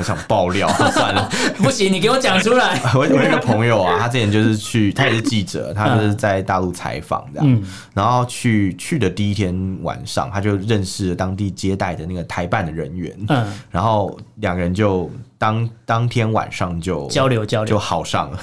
[0.00, 2.80] 好想爆料， 算了，不行，你给我讲出来。
[2.94, 7.62] 我我那个朋友啊，他之前就是去，他也是记者，他就是在大陆采访这样，嗯、
[7.94, 15.10] 然后去去的第一天晚上，他就认识了当地接待的那个台办的人员，嗯，然后两个人就。
[15.40, 18.38] 当当天晚上就交流交流，就好上了，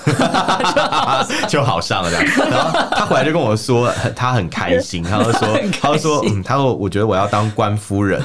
[1.48, 2.26] 就好上了这样。
[2.50, 8.20] 然后他回来就跟我说，他很开心， 他就说，他就说，嗯，他说，我觉得我要当官夫人。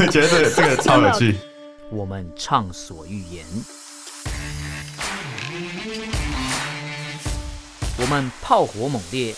[0.00, 1.38] 我觉得这个这个超有趣。
[1.90, 3.46] 我们畅所欲言，
[7.98, 9.32] 我们炮火猛烈。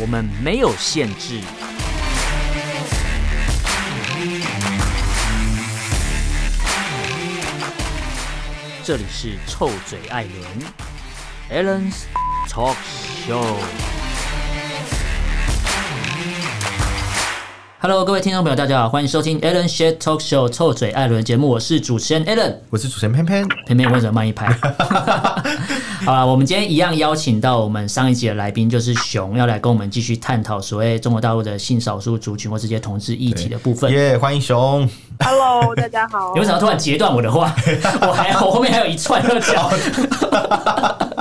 [0.00, 1.40] 我们没有限制。
[8.84, 10.24] 这里是臭嘴艾
[11.50, 12.04] 伦 Allen's
[12.48, 12.76] Talk
[13.26, 13.56] Show。
[17.80, 24.46] Hello，各位听众朋友，大家好，欢迎收听 Alan Share Talk Show 臭嘴艾伦节目，我是主持人 Alan，我是主持人偏偏，偏偏为什么慢一拍？
[26.08, 33.92] 好了，我们今天一样邀请到我们上一集的来宾，就是熊，要来跟我们继续探讨所谓中国大陆的性少数族群或这些同志议题的部分。
[33.92, 34.88] 耶，yeah, 欢迎熊。
[35.22, 36.32] Hello，大家好。
[36.32, 37.54] 你为什么突然截断我的话？
[38.00, 39.70] 我还我后面还有一串要讲。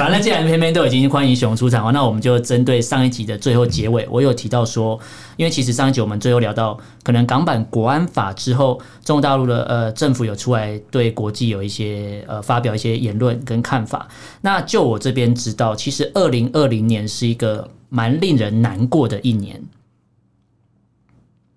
[0.00, 4.98] 反正，既然偏偏都已经欢迎熊出场了，那我们就针对上一集的最后结尾，我有提到说，
[5.36, 14.08] 因为其实上一集我们最后聊到，可能港版国安法之后，中国大陆的呃政府有出来对国际有一些呃发表一些言论跟看法。
[14.40, 19.62] 那就我这边知道，其实二零二零年是一个蛮令人难过的一年。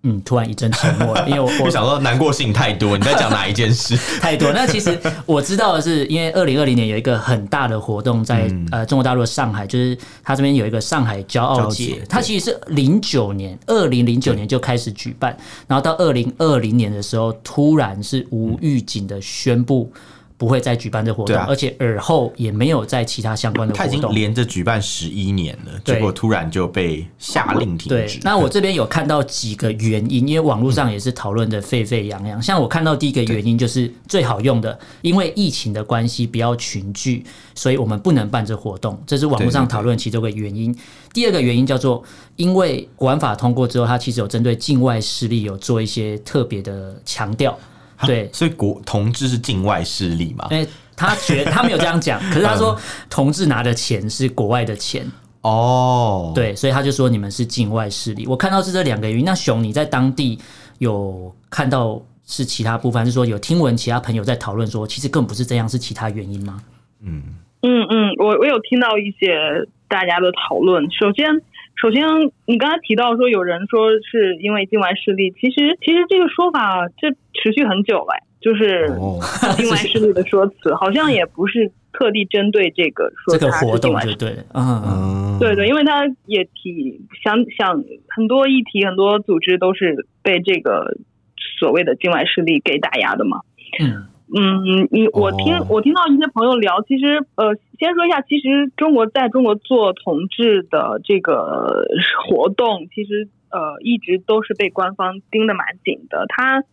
[0.05, 3.97] 嗯，突然一阵沉默了， 因为我我想说难过事情太多，你在讲哪一件事？
[4.19, 4.51] 太多。
[4.51, 15.35] 那其实我知道的是，因为二零二零年有一个很大的活动在、嗯、呃中国大陆的上海，就是他这边有一个上海骄傲节，它其实是零九年二零零九年就开始举办，
[15.67, 19.91] 然后到二零二零年的时候，突然是无预警的宣布。
[20.37, 23.87] 不会再举办这活动，啊、而且尔后也没有在其他相关的活动。
[23.87, 27.89] 他已经连着举办十一年了，结果突然就被下令停止。
[27.89, 32.41] 对，那我这边有看到几个原因，因为网络上也是讨论的沸沸扬扬。
[32.43, 37.23] 像我看到第一个原因就是最好用的，因为疫情的关系，不要群聚，
[37.55, 39.01] 所以我们不能办这活动。
[39.05, 40.75] 这是网络上讨论其中一个原因。
[41.13, 42.03] 第二个原因叫做，
[42.35, 47.57] 因为国安法通过之后，它其实有针对境外势力有做一些特别的强调。
[48.05, 50.47] 对，所以国同志是境外势力嘛？
[50.49, 50.65] 哎，
[50.95, 55.05] 他觉 他没有这样讲，可是他说同志拿的钱是国外的钱
[55.41, 56.31] 哦。
[56.35, 58.25] 对，所以他就说你们是境外势力。
[58.27, 59.25] 我看到是这两个原因。
[59.25, 60.39] 那熊，你在当地
[60.79, 66.61] 有看到是其他部分，是说有听闻其他朋友在讨论说，其实更不是这样，是其他原因吗？
[67.01, 67.23] 嗯
[67.61, 70.83] 嗯嗯，我我有听到一些大家的讨论。
[70.91, 71.25] 首先。
[71.75, 72.03] 首先，
[72.45, 78.87] 你刚才提到说有人说是因为境外势力，其实其实这个说法这持续很久了，就是
[79.57, 90.97] 境外势力的说辞，好像也不是特地针对这个说这个活动，对对，嗯，对对，因为他也提想想很多议题，很多组织都是被这个
[91.59, 93.41] 所谓的境外势力给打压的嘛，
[93.81, 94.07] 嗯。
[94.35, 101.85] 嗯，你我听我听到一些朋友聊，其实呃，先说一下，其实中国在中国做同志的这个
[102.27, 106.25] 活动，其实呃一直都是被官方盯得蛮紧的。
[106.29, 106.63] 他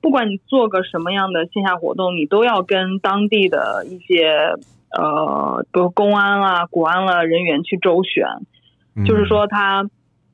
[0.00, 4.54] 不管你做个什么样的线下活动，你都要跟当地的一些
[4.96, 8.26] 呃，比如公安啊、国安啊人员去周旋，
[9.04, 9.82] 就是说他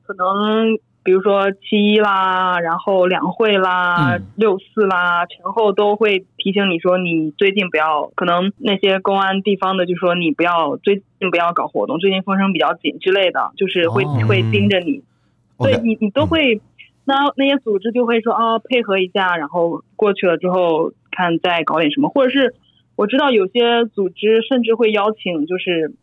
[0.05, 0.77] 可能。
[1.05, 15.03] 比如说七一啦，然后两会啦，嗯、六四啦，前后都会提醒你说，你最近不要，可能那些公安地方的就说你不要最近不要搞活动，最近风声比较紧之类的，就是会、哦、会盯着你，
[15.59, 16.61] 对你你都会，嗯、
[17.05, 22.55] 那那些组织就会说啊配合一下，然后过去了之后看再搞点什么，或者是
[22.95, 25.93] 我知道有些组织甚至会邀请就是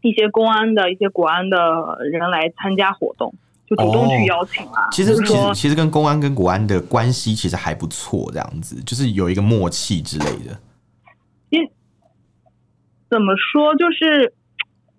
[0.00, 3.34] 一些公安的一些国安的人来参加活动。
[3.76, 4.88] 主动去邀请啊！
[4.90, 10.58] 其实其实其实跟公安跟国安的关系其实还不错，这样子就是有一个默契之类的。
[11.50, 11.60] 因
[13.10, 13.74] 怎么说？
[13.76, 14.32] 就是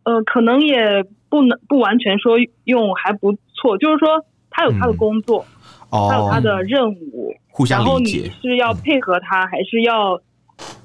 [0.03, 5.45] 呃，可能也不能不完全说用还不错，就是说他有他的工作，
[5.91, 7.89] 嗯哦、他有他的任务，互相理解。
[7.89, 10.21] 然后你是要配合他，还是要、嗯、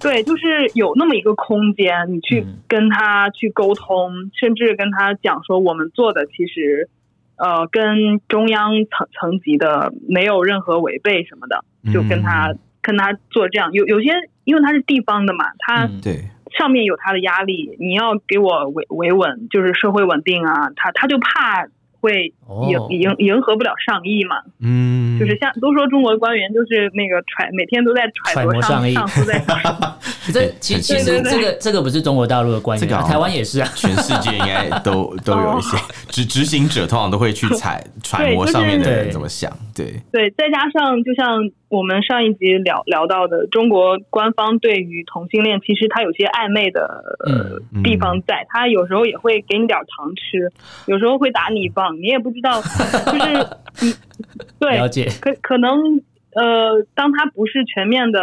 [0.00, 0.23] 对？
[0.23, 6.88] 就是有那么一个空间，你去跟他去沟通，嗯、甚至跟他讲说，我们做的其实。
[7.38, 13.73] 呃，跟中央层层级的没有任何违背什么的，就跟他、嗯、跟他做这样。
[13.73, 14.11] 有有些
[14.44, 21.69] 因为他是地方的嘛，他、嗯、对上面有他的压力，你要给我维维稳，就是社会稳定啊，他他就怕。
[22.00, 22.32] 会
[22.90, 24.36] 迎迎迎合不了上意嘛？
[24.60, 29.42] 嗯，就是像都说中国的官员就是那个揣每天都在揣摩上意，上司在
[30.32, 33.68] 这其实其实这个这个不是中国大陆的官员，台湾也是啊。
[33.74, 35.76] 全世界应该都 都有一些
[36.08, 39.50] 执执行者，通常都会去揣揣摩上面的人怎么想。
[39.74, 50.50] 对对，再加上就像我们上一集聊聊到的，中国官方对于同性恋其实他有些暧昧的呃地方在，他有时候也会给你点糖吃，
[50.86, 51.96] 有时候会打你一棒。
[51.96, 53.94] 你也不知道， 就是你
[54.58, 55.08] 对，了解。
[55.20, 56.00] 可可能
[56.34, 58.20] 呃，当他不是全面的，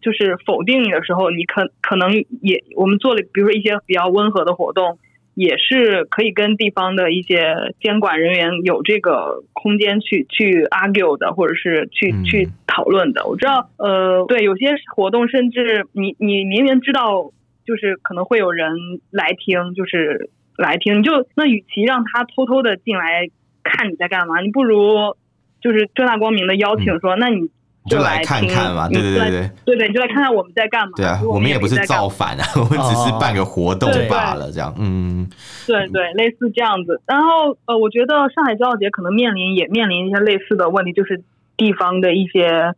[0.00, 4.98] 就是否定你的时候，你可可能也我们做了，比如说一些比较温和的活动，
[5.34, 13.26] 也是可以跟地方的一些监管人员有这个空间去去 argue 的，或者是去去讨论的。
[13.26, 17.30] 我知道，呃，对，有些活动甚至你你明明知道，
[17.64, 18.72] 就是可能会有人
[19.10, 20.30] 来听，就是。
[20.58, 23.30] 来听，你就那与其让他偷偷的进来
[23.64, 25.16] 看你在干嘛，你不如
[25.62, 27.48] 就是正大光明的邀请说，嗯、那你
[27.90, 30.92] 就来看看嘛，对对对对，对对，你就来看看我们在干嘛。
[30.96, 35.28] 对啊，我们也不是造反啊，我们只是办个活动罢了，这样，嗯，
[35.66, 37.00] 对对，类似这样子。
[37.06, 41.22] 然后呃，我觉得上海骄傲节可能面临也面临一些类似的问题，就是
[41.56, 42.74] 地方的一些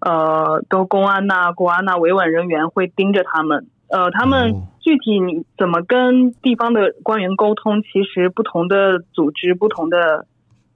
[0.00, 3.66] 呃，都公安呐、啊、国安呐、啊、维稳人员会盯着他们。
[3.90, 7.82] 呃，他们具体你怎么跟地方的官员沟通？
[7.82, 10.26] 其实不同的组织、不同的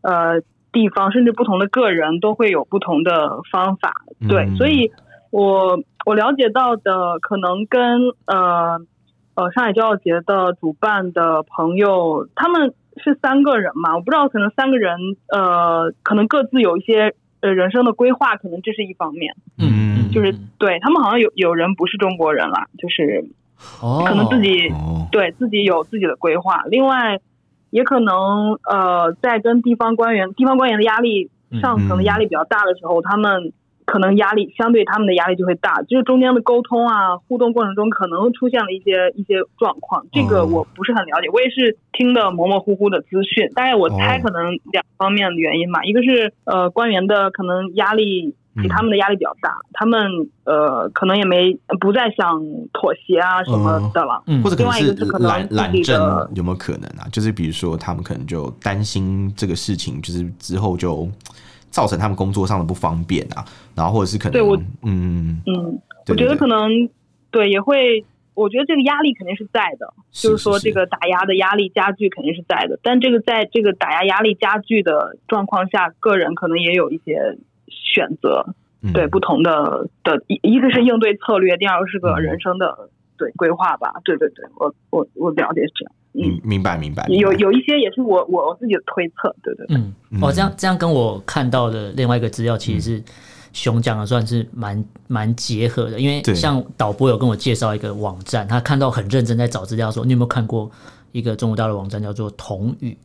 [0.00, 0.40] 呃
[0.72, 3.92] 地方，甚至不同的个人，都会有不同的方法。
[4.28, 4.90] 对，嗯、所以
[5.30, 8.80] 我我了解到的，可能跟呃
[9.34, 14.96] 呃上海教育节的主办的朋友，他们是三个人嘛，我不知道，可能三个人
[15.28, 19.36] 呃，可能各自有一些呃人生的规划，可能这是一方面。
[19.58, 19.92] 嗯。
[20.12, 23.24] 就是对他们好像有有人不是中国人了，就是
[24.06, 26.64] 可能自己、哦、对自己有自己的规划。
[26.68, 27.18] 另外，
[27.72, 31.30] 也可能呃，在跟地方官员、地方官员的压力、
[31.62, 33.52] 上层的压力比较大的时候，嗯、他们
[33.86, 35.80] 可能压力相对他们的压力就会大。
[35.88, 40.04] 就是中间的沟通啊、互动过程中，可能出现了一些一些状况。
[40.12, 43.48] 这个我不是很了解，我也是听的模模糊糊的资讯。
[43.54, 48.36] 大概我猜可能两方面的原因吧，一个是呃官员的可能压力。
[48.60, 52.38] 给他们的压力比较大，嗯、他们呃可能也没不再想
[52.74, 57.08] 妥协啊什么的了，嗯、或者可能是懒懒政有没有可能啊？
[57.10, 61.08] 就是比如说他们可能就担心这个事情，就是之后就
[61.70, 63.42] 造成他们工作上的不方便啊，
[63.74, 66.68] 然后或者是可能对我嗯嗯，我觉得可能
[67.30, 68.04] 对也会，
[68.34, 77.38] 我觉得这个压力肯定是在的，是是是就是说这个打压的压力加剧肯定是在的，但这个在这个打压压力加剧的状况下，个人可能也有一些。
[77.92, 78.44] 选择
[78.92, 83.92] 对不同的的一一个是应对策略，第二个是个人生的对规划吧。
[84.04, 85.92] 对对对，我我我了解是这样。
[86.12, 87.06] 明，明白明白。
[87.08, 89.34] 有有一些也是我我自己的推测。
[89.42, 89.76] 对对对。
[89.76, 93.02] 嗯，哦，这样这样跟我看到的另外一个资料，其实是
[93.52, 95.98] 熊讲的，算是蛮蛮结合的。
[95.98, 100.70] 因为像导播有跟我介绍一个网站，他看到很认真在找资料，说你有没有看过
[101.12, 102.96] 一个中国大陆网站叫做同语？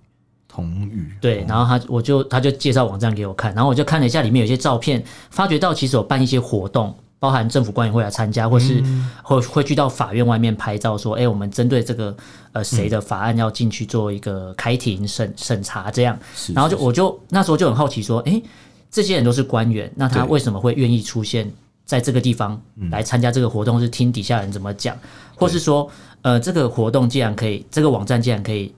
[0.48, 1.12] 同语。
[1.22, 8.84] 对，然后他我就他就介绍网站给我看，然后我就看了一下里面有些照片，发觉到其实有办一些活动，包含政府官员会来参加，或是
[9.24, 12.16] 会会去到法院外面拍照，说，哎，我们针对这个
[12.54, 16.18] 呃谁的法案要进去做一个开庭审审查这样，
[16.54, 18.42] 然后就我就那时候就很好奇说，哎，
[18.90, 21.52] 这些人都是官员，那他为什么会愿意出现
[21.86, 22.60] 在这个地方
[22.92, 24.98] 来参加这个活动，是听底下人怎么讲，
[25.36, 25.90] 或是说，
[26.22, 28.74] 呃，这个活动既然可以，这个网站既然可以。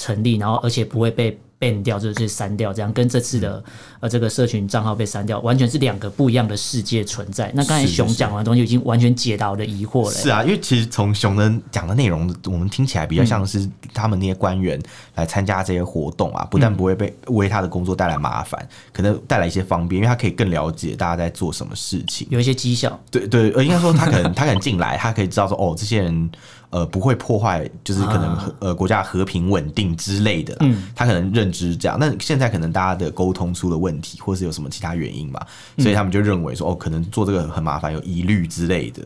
[0.00, 3.62] 成立，然后而且不会被 ban 掉，就是删掉，这样跟这次的
[4.00, 7.52] 呃这个社群账号被删掉，完全是两个不一样的世界存在。
[7.54, 10.10] 那刚才熊讲完的东西，已经完全解答我的疑惑了。
[10.10, 14.80] 是啊，因为其实从熊的讲的内容，我们听起来比较像是他们那些官员
[15.16, 22.98] 来参加这些活动啊，不但不会被为他的工作带来麻烦，可能带来一些方便，因为他可以更了解大家在做什么事情，有一些绩效。
[23.10, 26.30] 对对，呃，应该说他可能他可能进来，他可以知道说哦，这些人。
[26.70, 30.56] 呃，不会破坏，就是可能和呃国家和平稳定之类的。
[30.60, 31.98] 嗯，他可能认知这样。
[31.98, 35.44] 那现在可能大家的沟通出了问题，或是有什么其他原因嘛，
[35.78, 39.02] 所以他们就认为说，哦，可能做这个很麻烦，有疑虑之类的。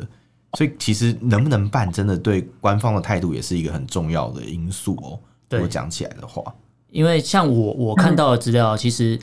[0.59, 5.19] 所以其实能不能办，真的对官方的态度也是一个很重要的因素哦。
[5.51, 6.43] 如果讲起来的话，
[6.91, 9.19] 因为像我我看到的资料，其实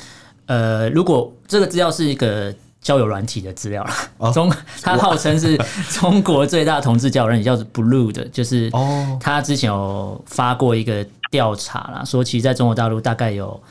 [0.47, 2.53] 呃，如果这个资料是一个。
[2.81, 3.83] 交友软体的资料
[4.17, 5.55] 了，中他号称是
[5.99, 8.71] 中国最大同志交友软体，叫做 Blue 的，就是
[9.19, 13.61] 他之前有发过一个调查啦，说其实在中国大陆大概有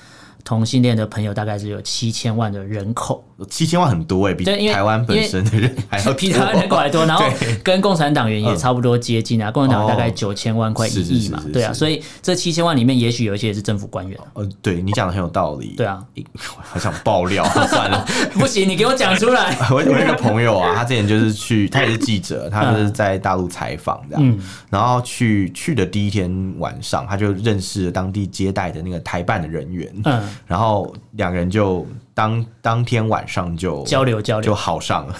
[0.45, 7.25] 同性恋的朋友大概是有七千万的人口，七千万很多哎、欸，比台湾本身的人还要 比台湾人口还多，然后
[7.63, 14.19] 跟共产党员也差不多接近啊，嗯、共产党大概九千万块一亿嘛，对啊，所以这七千万里面也许有一些也是政府官员。
[14.35, 16.03] 呃，对你讲的很有道理，对啊，
[16.37, 19.57] 好想爆料，算了，不行，你给我讲出来。
[19.71, 24.39] 我我一个朋友啊，他之前就是去，他也是记者，他就是在大陆采访这样，嗯、
[24.71, 30.30] 然后去去的第一天晚上，他就认识了当地接待的那个台办的人员，嗯。
[30.47, 35.15] 然后两个人就当当天晚上就交流交流就好上了，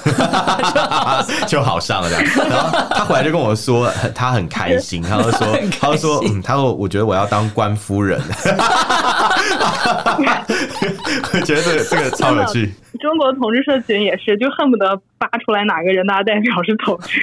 [1.49, 2.25] 就好上了这样。
[2.49, 8.21] 然后他回来就跟我说，他很开心，他就说， 他就说，嗯，他说我觉得我要当官夫人，
[11.33, 12.75] 我觉得这个这个超有趣。
[13.01, 17.23] 中国同志社群也是，就恨不得扒出来哪个人大代表是同志。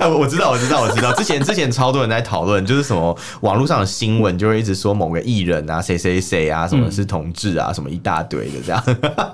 [0.06, 1.12] 我知道，我知道，我知道。
[1.12, 8.82] 之前之前超多人在讨论，就是什么网络上的新闻就会一直说某个艺人啊，谁谁谁啊，什么是同志啊，什么一大堆的这样。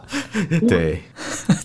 [0.68, 1.02] 对，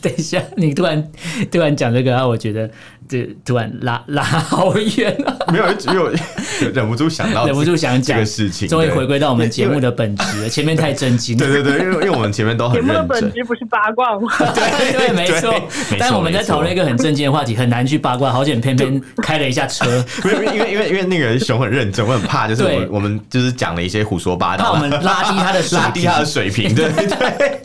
[0.02, 1.12] 等一下，你突然
[1.52, 2.70] 突然讲这个啊，我觉得。
[3.10, 5.36] 这突然拉拉好远啊！
[5.52, 6.14] 没有，因为
[6.74, 10.50] 忍不住想到，忍不住想讲这个事情，终于回归到我们节目的本质了。
[10.50, 12.96] 前面太震惊，对对对，因为因为我们前面都很认真。
[12.96, 14.28] 节目的本质不是八卦吗？
[14.54, 15.54] 对对，没错。
[16.00, 18.32] 但我们在讨论一个很正经的话题，很难去八卦。
[18.32, 20.04] 好险，偏偏开了一下车。
[20.26, 27.62] 因为因为因为因为那个熊很认真，我很怕，就是我们我们就是讲了一些胡说八道，那我们拉低他的拉低他的水平，对对对。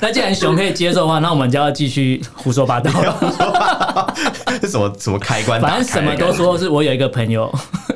[0.00, 4.14] 那既然熊可以接受的话，那我们就要继续胡说八道了。
[4.60, 5.60] 这什么什么开关？
[5.60, 7.52] 反正什么都说，是我有一个朋友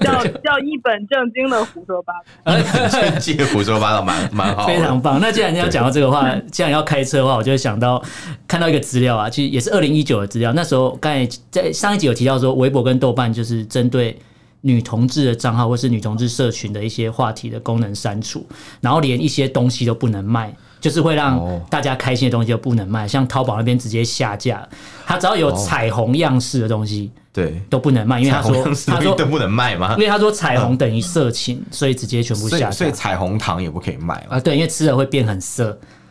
[0.07, 2.13] 叫叫一本正经的胡说八
[2.45, 5.19] 道， 正经胡说八道蛮蛮好，非常棒。
[5.21, 8.03] 那既然你要讲到这个话，既然要开车的话，我就会想到
[8.47, 10.53] 看到一个资料啊，其实也是二零一九的资料。
[10.53, 14.17] 那时候刚才在上一集有提到说，微博跟豆瓣就是针对
[14.66, 18.44] 女同志的账号或是女同志社群的一些话题的功能删除，
[18.80, 20.52] 然后连一些东西都不能卖。
[20.78, 24.68] 就是会让大家开心的东西就不能卖，像淘宝那边直接下架，
[25.06, 29.94] 它只要有彩虹样式的东西，对，都不能卖，因为他说他说都不能卖吗？
[29.96, 32.70] 因为他说彩虹等于色情，所以直接全部下架。
[32.70, 34.38] 所以彩虹糖也不可以卖啊？
[34.38, 35.76] 对，因为吃了会变很色，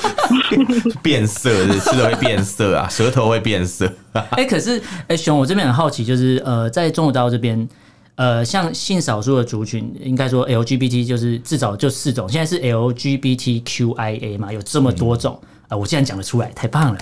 [1.02, 3.90] 变色，吃了会变色啊，舌头会变色。
[4.32, 7.68] 哎，可是哎，熊，我这边很好奇，就是呃，在中国大陆这边。
[8.16, 15.78] 呃，像性少数的族群，应该说 LGBT 就是至少就四种，现在是 LGBTQIA 嘛，有这么多种啊、嗯呃！
[15.78, 16.98] 我竟然讲得出来，太棒了。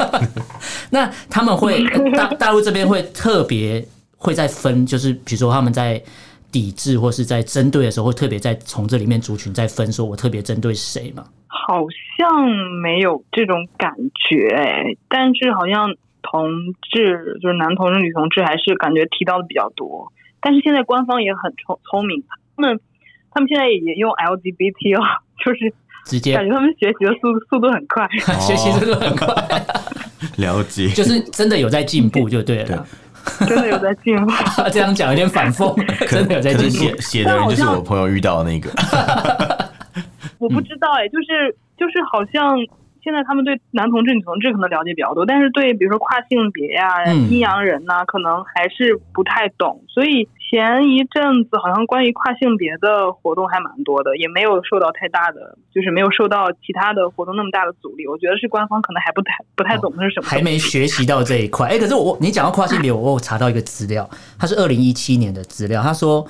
[0.88, 3.86] 那他们会大大陆这边会特别
[4.16, 6.02] 会在分，就是比如说他们在
[6.56, 11.24] 抵制或是在针对的时候，会特别在从这里面族群在分，说我特别针对谁吗？
[11.48, 11.84] 好
[12.16, 12.48] 像
[12.82, 13.92] 没有这种感
[14.28, 15.94] 觉哎，但是好像。
[16.28, 16.50] 同
[16.90, 20.12] 志就是男同志、女同志，还是感觉提到的比较多。
[20.40, 22.20] 但是现在官方也很聪聪明，
[22.56, 22.80] 他们
[23.30, 25.72] 他们现在也用 LGBT 了，就是
[26.04, 29.26] 直接感觉他们学习的速度速度很快，哦、 学习速度很快。
[30.38, 32.64] 了解，就是真的有在进步，就对了。
[32.64, 32.76] 对
[33.46, 34.32] 真的有在进步，
[34.72, 35.74] 这样讲有点反讽，
[36.08, 37.00] 真的有在进步。
[37.00, 38.70] 写的人就是我朋友遇到的那个，
[40.38, 42.56] 我不知道哎、欸，就是就是好像。
[43.06, 49.80] 现在他们对男同志、女同志可能了解比较多，但是对比如说跨性别呀、啊、阴阳人呐、啊，可能还是不太懂。
[49.86, 58.06] 所以前一阵子好像关于跨性别的活动还蛮多的，也没有受到太大的，就是没有受到其他的活动那么大的阻力。
[58.06, 61.68] 我觉得是官方可能还不太不太懂是什么、还没学习到这一块。
[61.68, 66.26] 哎，可是我你讲到跨性别，我我查到一个资料，它是二零一七年的资料，他说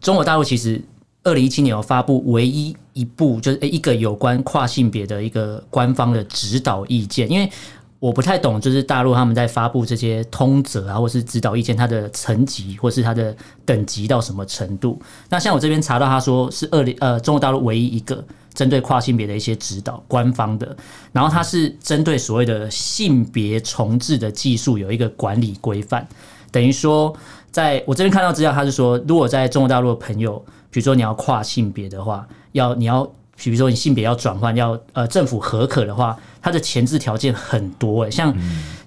[0.00, 0.80] 中国大陆其实。
[1.24, 7.50] 二零一七年有发布唯一一部就是一个有关跨性别的一个官方的指导意见，因为
[8.00, 15.00] 我不太懂，就是大陆他们在发布这些通则啊，或是指导意见，它的层级或是它的等级到什么程度？
[15.28, 18.24] 那像我这边查到，他说是二零呃中国大陆唯一一个
[18.54, 20.76] 针对跨性别的一些指导官方的，
[21.12, 26.06] 然后它是针对所谓的性别重置的技术有一个管理规范，
[26.52, 27.12] 等于说
[27.50, 30.44] 在我这边看到资料，他是说如果在中国大陆的朋友。
[30.70, 33.10] 比如说你要跨性别的话，要你要，
[33.42, 38.34] 比如说你性别要转换，要呃政府核可的话，它的前置条件很多诶，像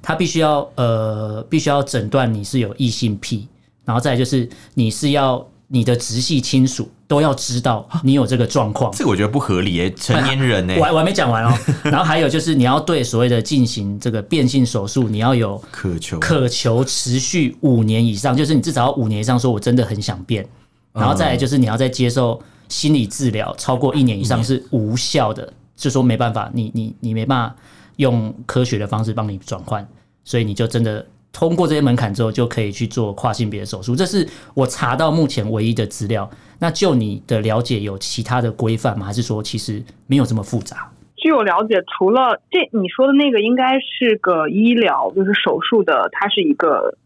[0.02, 3.48] 它必须要呃必须要诊断你是有异性癖，
[3.86, 16.20] 然后再来就是你是要你的直系亲属都要知道你有这个状况，这个我觉得不合理诶，成年人诶，我还我还没讲完哦， 然后还有就是你要对所谓的进行这个变性手术，你要有渴求。
[16.20, 20.46] 渴求持续五年以上，就是你至少要五年以上，说我真的很想变。
[20.94, 22.38] 然后再来就是你要再接受
[22.72, 27.56] 心理治疗超过一年以上是无效的，就说没办法，你你你没办法
[27.98, 29.86] 用科学的方式帮你转换，
[30.24, 33.94] 所以你就真的通过这些门槛之后，就可以去做跨性别的手术。
[33.94, 36.30] 这是我查到目前唯一的资料。
[36.60, 39.06] 那就你的了解，有其他的规范吗？
[39.06, 40.92] 还是说其实没有这么复杂？
[41.18, 46.98] 据我了解，除了这你说的那个，应该是个医疗，就是手术的，它是一个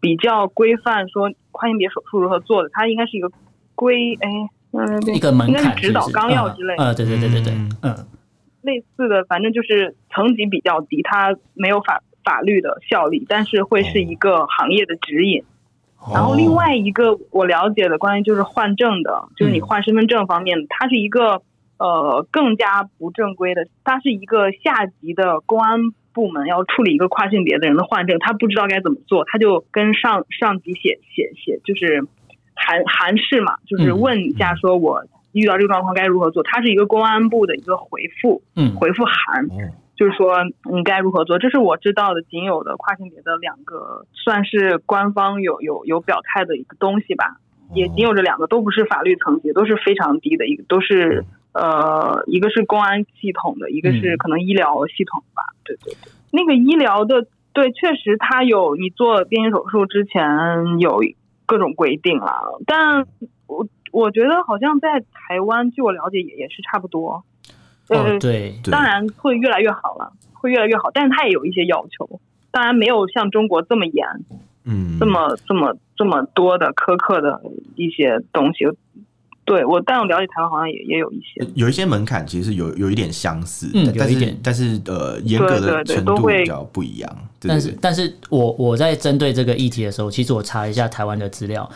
[0.00, 3.30] 比较规范，说跨性别手术如何做的，它应该是一个
[3.74, 4.28] 规哎，
[4.72, 6.84] 嗯，一个门槛，应该是指导纲要之类的。
[6.84, 8.06] 呃、嗯，对对对对对，嗯，
[8.62, 15.44] 类似的，反正就是层级比较低，它没有法法律的效力，但是会是一个行业的指引。
[16.12, 21.42] 然后另外一个我了解的关于就是换证的，就是你换身份证方面，它是一个
[21.78, 32.06] 呃更加不正规的，它是一个下级的公安部门要处理一个跨性别的人的换证，他不知道该怎么做，他就跟上上级写写写，就是
[32.56, 39.46] 函函示嘛，就是问一下说我遇到这个状况该如何做，它是一个公安部的一个回复，嗯，回复函。
[39.96, 40.36] 就是说
[40.70, 47.38] 你该如何做，这是我知道的仅有的跨性别的两个算是官方有有有表态的一个东西吧，
[47.72, 55.42] 也仅有这两个，都不是法律层级，都是非常低的一个，都是呃一个是公安系统的，一个是可能医疗系统吧。
[55.64, 61.00] 对对对，那个医疗的对，确实它有你做变性手术之前有
[61.46, 62.32] 各种规定啊，
[62.66, 63.06] 但
[63.46, 67.24] 我我觉得好像在台湾，据我了解也也是差不多。
[67.88, 74.04] 哦，对，当然会越来越好了，会越来越好，但是它也有一些要求，当然没有像中国这么严，
[74.64, 77.40] 嗯，这么这么这么多的苛刻的
[77.76, 78.66] 一些东西。
[79.46, 87.16] 对我，但我了解台湾好像也也有一些，有一些门槛其实是有有一点相似，嗯，有一点，但是呃，严格的程度比较不一样。
[87.40, 91.70] 但是，但是我我在针对这个议题的时候，其实我查一下台湾的资料。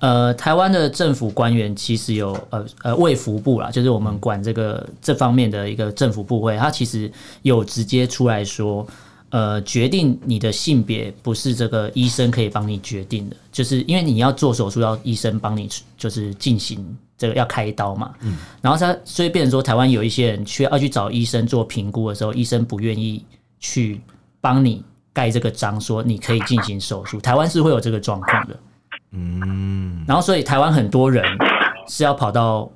[0.00, 7.08] 呃，台湾的政府官员其实有呃呃卫福部啦，就是我们管这个这方面的一个政府部会，他其实
[7.42, 8.84] 有直接出来说，
[9.32, 16.86] 呃，决定你的性别不是这个医生可以帮你决定的，就是因为你要做手术要医生帮你就是进行
[17.16, 23.24] 这个要开刀嘛，嗯，然后他所以变成说台湾有一些人去要去找医生做评估的时候，医生不愿意
[23.58, 24.02] 去
[24.38, 24.84] 帮你
[25.14, 28.60] 盖这个章，说你可以进行手术，台湾是会有这个状况的。
[29.12, 31.24] 嗯，然后所以台湾很多人
[31.88, 32.70] 是要跑到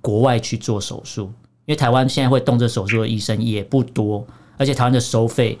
[0.00, 1.26] 国外去做手术，
[1.64, 4.26] 因为台湾现在会动这手术的医生也不多，
[4.56, 5.56] 而且台湾的收费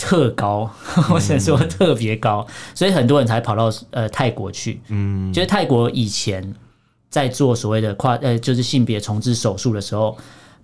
[0.00, 0.68] 特高，
[1.10, 4.80] 我只能说特别高，所以很多人才跑到呃泰国去。
[4.88, 6.54] 嗯，就是泰国以前
[7.10, 10.16] 在做所谓的跨呃就是性别重置手术的时候，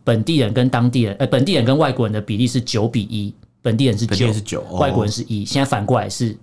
[0.02, 4.06] 本地人跟当地人呃本地人跟外国人的比例是九比一，本地人是
[4.40, 6.34] 九，外国人是一，现在反过来是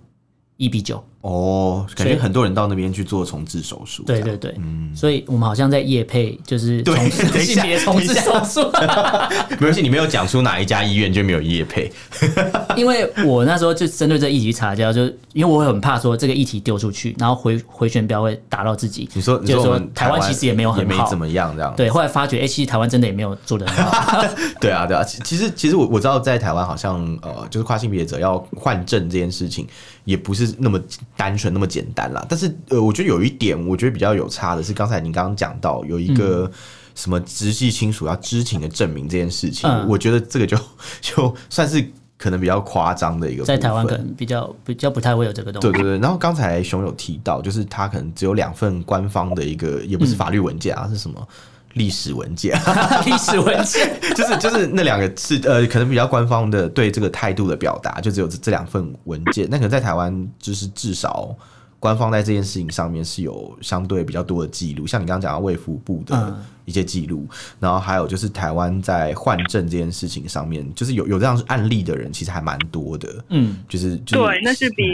[0.56, 1.04] 一比九。
[1.24, 4.02] 哦，感觉很多人到那边去做重置手术。
[4.02, 8.60] 对对对，嗯，所以我们好像在业配，就是重置性别重置手术。
[9.48, 11.90] 没关系，你没有讲出哪一家医院就没有业配。
[12.76, 19.08] 因为我那时候就针对这议题查价，就因为我很怕说这个议题丢出去，然后回回旋镖会打到自己。
[19.14, 21.72] 你说，就是说台湾其实也没有很好，也没怎么样这样。
[21.74, 24.22] 对，后来发觉，哎，其实台湾真的也没有做的很好。
[24.60, 29.66] 对啊，对啊，其实其实我我知道，在台湾好像呃，就是跨性别者要换证这件事情，
[30.04, 30.78] 也不是那么
[31.16, 36.50] 单纯那么简单啦，但是呃，我觉得有一点，我觉得比较有差的是，刚才您刚刚讲到有一个
[36.94, 40.56] 什么直系亲属要知情的证明这件事情，嗯、我觉得这个就
[41.00, 41.84] 就算是
[42.18, 45.68] 可能比较夸张的一个，在台湾可能比较比较不太会有这个东西。
[45.68, 51.28] 对对对，然后刚才熊有提到，就是他可能只有两份官方的一个，也不是法律文件啊，嗯、是什么？
[51.74, 52.58] 历史文件，
[53.06, 53.96] 历史文件？
[54.16, 59.46] 就是就是那两个是呃，可能比较官方的对这个态度的表达，就只有这这两份文件。
[59.50, 61.34] 那可能在台湾，就是至少
[61.78, 73.08] 官方在这件事情上面是有相对比较多的记录，像你刚刚讲到卫福部的一些记录，嗯、然后还有就是台湾在换证这件事情上面，就是有有这样案例的人，其实还蛮多的。
[73.28, 74.84] 嗯，就是、就是、对，那是比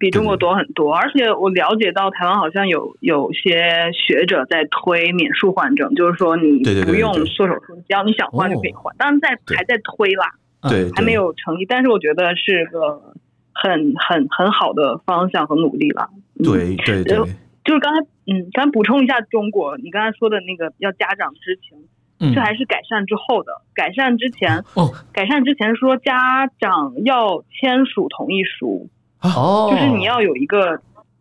[0.00, 0.10] 比。
[0.10, 8.92] 中国多很多，而且我了解到台湾好像有有些学者在推免术换证，就是说你不用做手术，只要你想换就可以换。
[8.98, 10.32] 当然在还在推啦，
[10.68, 13.12] 对，还没有成立，但是我觉得是个
[13.52, 16.08] 很很很好的方向和努力了。
[16.42, 17.16] 对对对，
[17.62, 23.52] 就是刚才嗯，咱补充一下中国，你刚才说的那个要家长知情，这还是改善之后的。
[23.74, 28.88] 改善之前哦，改善之前说家长要签署同意书。
[29.22, 30.80] 哦，就是你要有一个，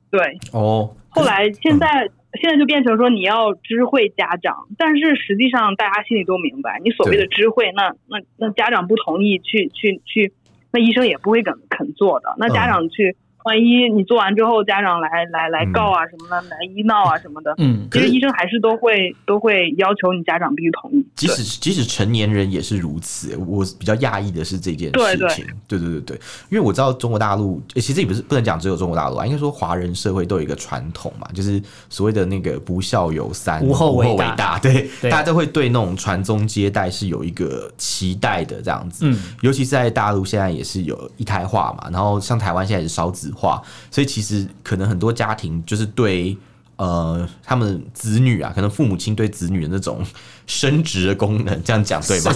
[0.10, 0.96] 对哦。
[1.10, 10.34] 后来现在、嗯、现在就变成说你要知会家长，但是实际上大家心里都明白，你所谓的知会，那那那家长不同意去去去，
[10.72, 12.36] 那医生也不会肯肯做的。
[12.38, 21.06] 那家长去万一你做完之后，家长来来来告啊什么的，来医闹啊什么的，嗯，其实医生还是都会都会要求你家长必须同意。
[21.16, 23.36] 即使即使成年人也是如此。
[23.48, 39.06] 我比较讶异的是这件事情，对对对对对，因为我知道中国大陆，其实也不是不能讲只有中国大陆啊，应该说华人社会都有一个传统嘛，就是所谓的那个不孝有三，无后为大， 对，大家都会对那种传宗接代是有一个期待的这样子。
[39.08, 43.62] 嗯，尤其是在大陆现在也是有一胎化嘛，然后像台湾现在也是少子化，
[43.92, 46.38] 所以其实可能很多家庭就是对
[46.78, 50.02] 呃他们子女啊，可能父母亲对子女的那种
[50.48, 52.34] 生殖的功能，这样讲对吗？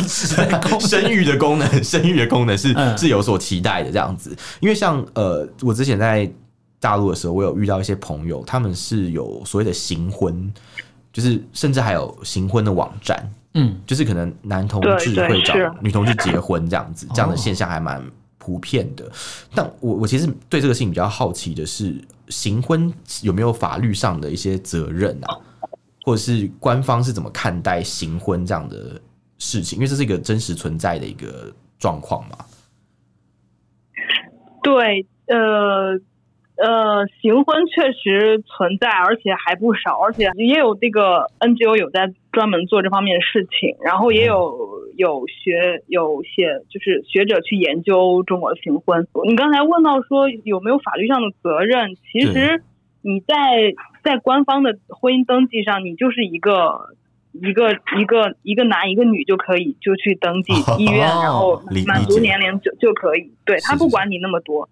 [0.80, 4.36] 生 育的功能，生育的功能是是有所期待的这样子。
[4.60, 6.30] 因为像呃，我之前在
[6.80, 10.52] 大陆的时候，我有遇到一些朋友，他们是有所谓的行婚，
[11.14, 18.04] 就是甚至还有行婚的网站，嗯，就是可能男同志会找女同志结婚这样子，这样的现象还蛮。
[18.44, 19.10] 普遍的，
[19.56, 21.96] 但我我其实对这个事情比较好奇的是，
[22.28, 25.38] 行婚有没有法律上的一些责任啊，
[26.04, 29.00] 或者是官方是怎么看待行婚这样的
[29.40, 29.78] 事情？
[29.78, 32.38] 因为这是一个真实存在的一个状况嘛。
[34.62, 35.98] 对，呃。
[36.56, 49.08] 呃，行婚确实存在，而且还不少，而且也有这个 NGO 有在专门做这方面的事情，然后也有有学有些就是学者去研究中国的行婚。
[49.28, 52.62] 你刚才问到说有没有法律上的责任，其实
[53.02, 56.96] 你在在官方的婚姻登记上，你就是一个
[57.32, 64.70] 一个一个一个男一个女就可以就去登记 医院，然后满足年龄就就可以，对，他不管你那么多。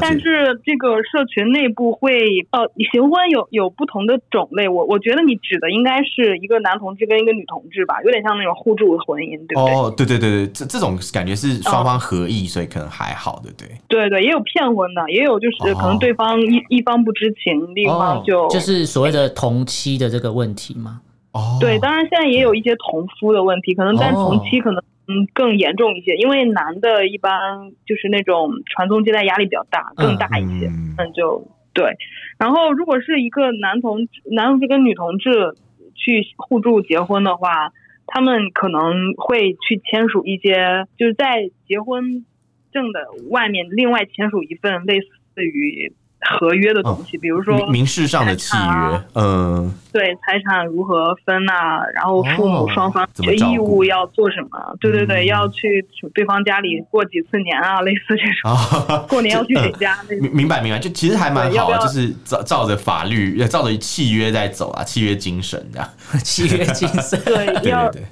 [0.00, 9.74] 但是这个社群内部会呃，行婚有有不同的种类，我我觉得你指的应该是一个男同志跟一个女同志吧，有点像那种互助婚姻，对不对？
[9.74, 13.68] 哦，对对对对，这这种感觉是双方合意，哦，所以可能还好，对不对？
[13.88, 21.00] 对对，也有骗婚的，也有就是可能对方一，哦，一方不知情，另一方就，哦，就是所谓的同妻的这个问题嘛？
[21.32, 24.82] 哦，对，当然现在也有一些同夫的问题，可能但同妻可能。
[25.08, 30.68] 嗯，更严重一些，因为男的一般就是那种传宗接代压力比较大，更大一些。
[30.68, 31.96] 嗯，嗯就对。
[32.38, 35.56] 然后，如果是一个男同男同志跟女同志
[35.94, 37.72] 去互助结婚的话，
[38.06, 42.24] 他们可能会去签署一些，就是在结婚
[42.72, 45.92] 证的外面另外签署一份类似于。
[46.38, 51.82] 合约的东西，比如说民事上的契约，嗯，对，财产如何分啊？
[51.94, 54.76] 然后父母双方的义务要做什么？
[54.80, 59.06] 对对对，要去对方家里过几次年啊， 类似这种。
[59.08, 59.98] 过年要去谁家？
[60.32, 65.88] 明白明白，就其实还蛮好啊，就是照照着法律，照着契约在走啊，契约精神这样，
[66.22, 68.02] 契约精神，对 对对。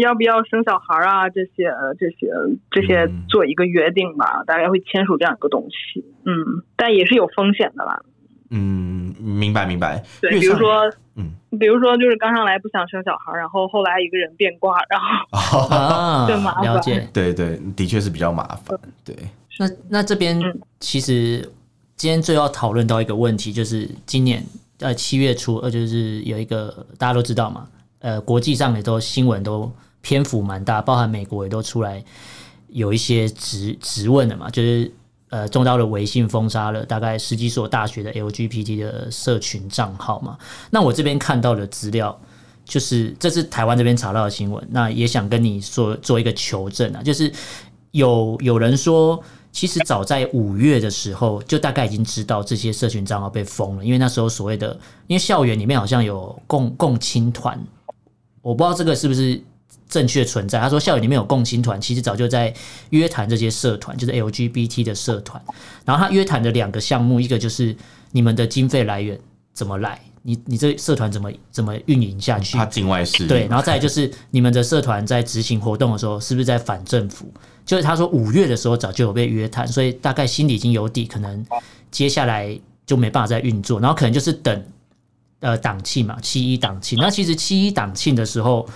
[0.00, 1.28] 要不要生小孩啊？
[1.30, 2.28] 这些、这些、
[2.70, 6.04] 这些做一个约定吧，嗯、大概会签署这样一个东西。
[6.24, 8.02] 嗯，但也是有风险的啦。
[8.50, 10.02] 嗯，明白明白。
[10.20, 16.64] 对，比如说，嗯，比如说就是刚上来不想生小孩，然后后来一个人变卦，然后 啊，就麻烦。
[16.64, 17.08] 了解。
[17.12, 18.78] 对对，的确是比较麻烦。
[19.04, 19.16] 对。
[19.58, 20.40] 那那这边
[20.80, 21.48] 其实
[21.94, 24.42] 今天最要讨论到一个问题，就是今年
[24.80, 27.66] 呃七月初，呃就是有一个大家都知道嘛。
[28.00, 32.02] 呃，国际上也都新闻都篇幅蛮大，包含美国也都出来
[32.68, 34.90] 有一些质质问的嘛，就是
[35.28, 40.36] 呃，中道的微信封杀了大概十几所大学的 LGBT 的社群账号嘛。
[40.70, 42.18] 那我这边看到的资料，
[42.64, 47.30] 就是这是台湾这边查到的新闻，那也想跟你说做一个求证啊，就是
[47.90, 54.72] 有有人说，其实早在五月的时候，就大概已经知道这些社群账号被封了，因为那时候所谓的，
[55.06, 57.60] 因为校园里面好像有共共青团。
[58.42, 59.40] 我不知道这个是不是
[59.88, 60.58] 正确存在。
[60.58, 62.52] 他说校园里面有共青团，其实早就在
[62.90, 65.42] 约谈这些社团，就是 LGBT 的社团。
[65.84, 67.76] 然后他约谈的两个项目，一个就是
[68.12, 69.18] 你们的经费来源
[69.52, 72.56] 怎么来，你你这社团怎么怎么运营下去？
[72.56, 73.28] 他境外势力。
[73.28, 77.32] 对，然后再来就是你们的社团在执行活动的时候，是不是在反政府？
[77.66, 81.44] 就是他说五月的时候早就有被约谈，所以大概心里已经有底，可能
[81.90, 84.64] 接下来就没办法再运作，然后可能就是等。
[85.40, 86.98] 呃，党庆嘛，七一党庆。
[87.00, 88.68] 那其实七一党庆的时候，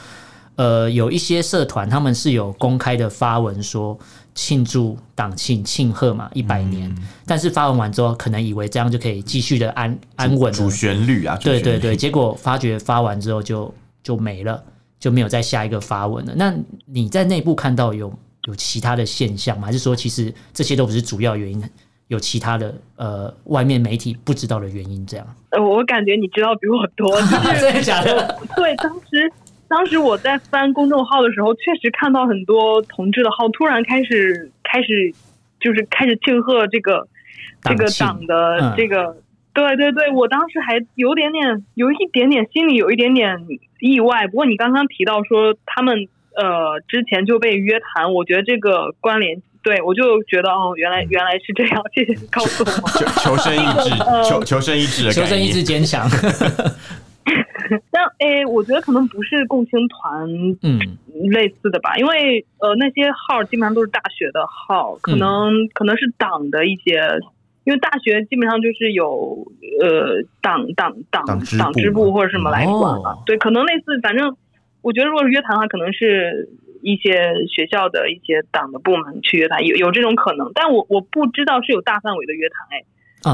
[0.56, 3.98] 呃，有一些社团他们是有公开的发文说
[4.34, 6.90] 庆祝党庆、庆贺嘛，一百年。
[6.90, 10.52] 嗯、但是发文完之后，可能以为这样就可以继续的安安稳。
[10.52, 11.94] 主旋律啊，对对对。
[11.94, 13.72] 结果发觉发完之后就
[14.02, 14.64] 就没了，
[14.98, 16.32] 就没有再下一个发文了。
[16.34, 16.54] 那
[16.86, 18.10] 你在内部看到有
[18.46, 19.66] 有其他的现象吗？
[19.66, 21.62] 还是说其实这些都不是主要原因？
[22.08, 25.26] 有其他的呃，外面媒体不知道的原因，这样。
[25.50, 27.10] 呃，我感觉你知道比我多，
[27.58, 28.38] 真的假的？
[28.56, 29.32] 对，当时
[29.68, 35.14] 当时我在翻公众号的时候，确实看到很多同志的号突然开始开始
[35.58, 37.08] 就是开始庆贺这个
[37.62, 39.22] 这个党的这个，嗯、
[39.54, 43.46] 对对对，我当时还有点点，有一点点心里有一点点
[43.80, 44.26] 意外。
[44.26, 49.40] 不过你刚刚提到说他们呃之前就被约谈，我觉得这个关联。
[49.64, 52.70] 对，我就觉得哦，原来原来是这样，谢谢你告诉我。
[53.00, 53.90] 求求生意志，
[54.28, 56.06] 求求生意志求生意志坚强。
[57.90, 60.28] 但诶，我觉得可能不是共青团，
[60.62, 60.78] 嗯，
[61.30, 67.00] 类似的吧，因为呃，那些号基本上都是大学的号，可能、嗯、可能是党的一些，
[67.64, 69.46] 因为大学基本上就是有
[69.80, 71.24] 呃党党党
[71.58, 73.08] 党支部或者什么来管了。
[73.08, 74.36] 哦、对，可能类似，反正
[74.82, 76.50] 我觉得如果是约谈的话，可能是。
[76.84, 82.84] 一些学校的一些党的部门去约谈，有有这种可能，但我我不知道是有大范围的约谈哎。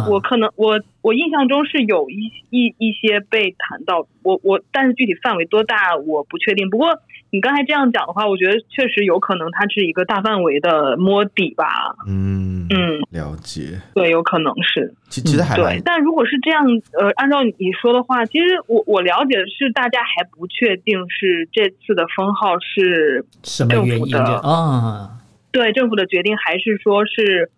[0.08, 6.68] 我可能我我印象中是有一一一些被谈到，我我但是具体范围多大我不确定。
[6.70, 6.88] 不过
[7.30, 11.94] 你刚才这样讲的话，我觉得确实有可能它是一个大范围的摸底吧。
[12.08, 13.80] 嗯嗯，了解。
[13.94, 14.94] 对，有可能是。
[15.08, 23.24] 其其实还对，但如果是这样，呃，按照你说的话，其实我我了解的是，大家还不确定是这次的封号是
[23.68, 25.10] 政府的啊，
[25.52, 27.50] 对政府的决定，还是说是。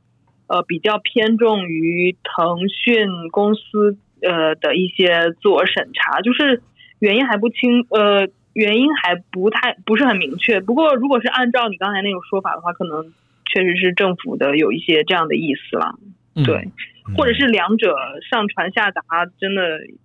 [0.47, 6.63] 呃，比较偏重于腾讯公司呃的一些自我审查，就是
[6.99, 10.61] 原因还不清，呃，原因还不太不是很明确。
[10.61, 13.13] 不过，如果是按照你刚才那种说法的话，可能
[13.47, 15.99] 确实是政府的有一些这样的意思了，
[16.45, 16.57] 对。
[16.57, 16.73] 嗯
[17.17, 17.95] 或者是两者
[18.31, 19.03] 上传下达，
[19.41, 19.62] 真的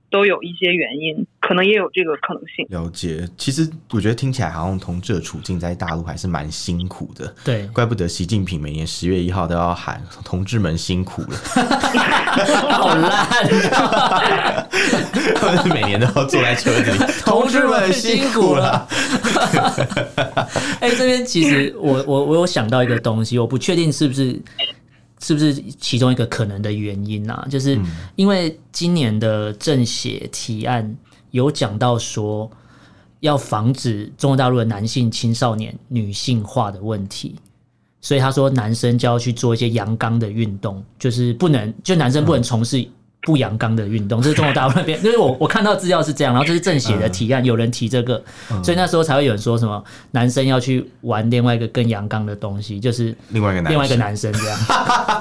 [0.10, 2.66] 都有一些原因，可能也有这个可能性。
[2.70, 7.34] 了解，其实我觉得听起来好像同志的处境在大陆还是蛮辛苦的。
[7.44, 11.38] 对，怪不得习近平每年十月一号都要喊“同志们辛苦了”，
[12.72, 13.12] 好烂
[13.74, 14.68] 啊！
[15.36, 18.88] 他们每年都要坐在车子里，同志们辛苦了。
[20.80, 24.42] 哎、欸，这边其实我我我有想到一个东西，我不确定是不是。
[25.20, 27.48] 是不是其中一个可能的原因啊？
[27.50, 27.80] 就是
[28.16, 30.96] 因为今年的政协提案
[31.32, 32.50] 有讲到说，
[33.20, 37.36] 要防止中国大陆的男性青少年女性化的问题，
[38.00, 42.88] 所以他说男生就要去做一些阳刚的运动，就是不能，就男生不能从事。
[43.28, 48.24] 不阳刚的运动， 这是中国大陆那边，就是我我看到资料是这样，然后这是政协的提案，有人提这个，
[48.64, 54.58] 所以那时候才会有人说什么男生要去玩另外一个更阳刚的东西，就是另外一个男另外一个男生这样。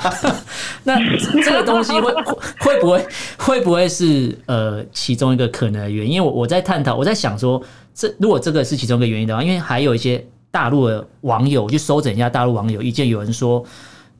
[0.84, 0.96] 那
[1.42, 2.14] 这个东西会
[2.60, 6.12] 会不会会不会是呃其中一个可能的原因？
[6.12, 7.60] 因为我我在探讨，我在想说，
[7.92, 13.64] 这如果这个是其中一个原因的话，因为还有一些大陆的网友，我去搜整一下大陆网友意见，有人说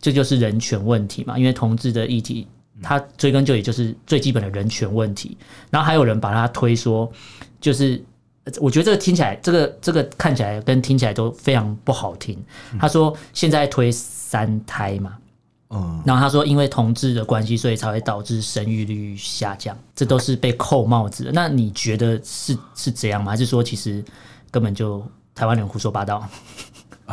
[0.00, 2.48] 这就是人权问题嘛，因为同志的议题。
[2.82, 5.36] 他追根究底就是最基本的人权问题，
[5.70, 7.10] 然后还有人把他推说，
[7.58, 8.02] 就是
[8.60, 12.38] 我觉得这个听起来，这个这个看起来跟听起来都非常不好听。
[12.78, 15.16] 他说现在推三胎嘛，
[15.70, 21.32] 嗯，然后他说因为同志的关系，所以才会导致生育率下降，这都是被扣帽子的。
[21.32, 23.30] 那你觉得是是这样吗？
[23.30, 24.04] 还是说其实
[24.50, 25.02] 根本就
[25.34, 26.28] 台湾人胡说八道？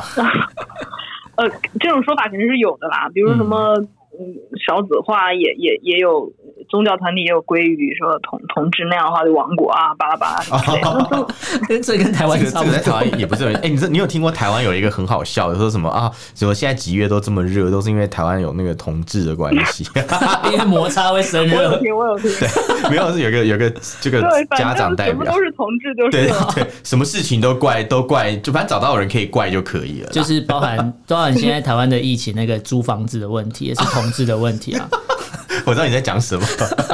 [1.36, 1.50] 呃，
[1.80, 3.74] 这种说法肯定是有的啦，比如什么。
[4.20, 6.32] 嗯嗯，少子化也也也有
[6.70, 11.28] 宗教团体也有归于说同同志那样的话的亡国啊，巴拉巴拉之类的。
[11.68, 16.12] 跟这跟台湾这个在台湾也不是很哎、欸，你这你有听过台湾有一个很好笑的说什么啊？
[16.36, 19.84] 什么现在几月都这么热，都是因为台湾有那个同志的关系，
[20.52, 21.58] 因为摩擦会生热。
[21.58, 22.30] 我有听，我有听。
[22.32, 24.22] 对，没有是有个有个这个
[24.58, 30.10] 家长代表，都是同志，就是对对，什么事情都怪都怪，就反正找到有人可以怪就可以了。
[30.12, 34.03] 就是包含包含现在台湾的疫情那个租房子的问题，也是同。
[34.04, 34.86] 同志的问题啊！
[35.66, 36.46] 我知道你在讲什么，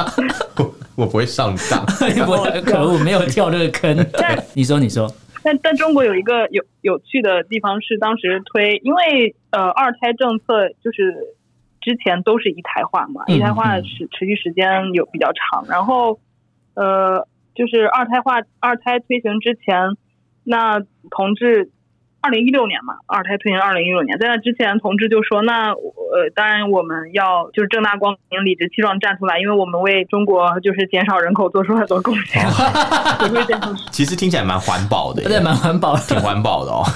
[0.56, 1.82] 我我不会上当，
[2.28, 4.06] 我可恶，没有跳这个坑。
[4.12, 11.34] 但你说，你说，但但中国有一个有有趣的地方是，当时推，因为呃二胎政策就是
[11.80, 16.20] 之前都是一胎化嘛，一胎化持持续时间有比较长，然后
[16.74, 19.96] 呃就是二胎化二胎推行之前，
[20.44, 20.78] 那
[21.10, 21.72] 同志。
[22.22, 32.44] 二零一六年嘛，二胎推行二零一六年，在那之前，同志就说：“那呃，当然我们要就是正大光明、理直气壮站出来，因为我们为中国就是减少人口做出很多贡献。
[32.46, 36.84] 哦”其实听起来蛮环保的，对，蛮环保的，挺环保的哦。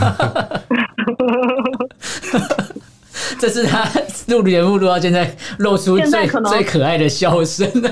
[3.39, 3.85] 这是他
[4.29, 7.67] 录节目录到现在露出最可最可爱的笑声。
[7.81, 7.91] 对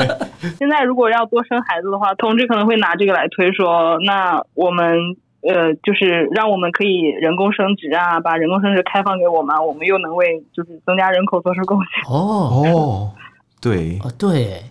[0.58, 12.12] 现在如果要多生孩子的话，同志可能会拿这个来推说：“那我们。”呃，就是让我们可以人工生殖啊，把人工生殖开放给我们，我们又能为就是增加人口做出贡献。
[12.12, 13.12] 哦哦，
[13.60, 14.62] 对，哦对，